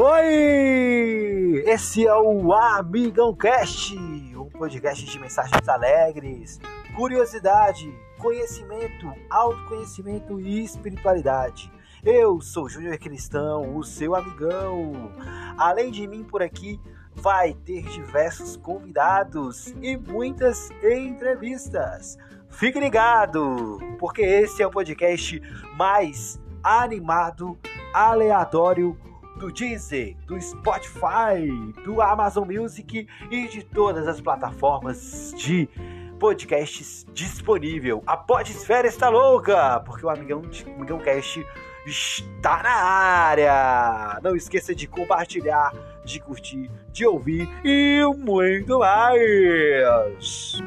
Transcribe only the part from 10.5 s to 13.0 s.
espiritualidade. Eu sou Júnior